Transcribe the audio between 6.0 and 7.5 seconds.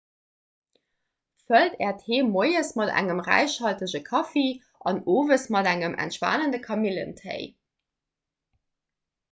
entspanende kamillentéi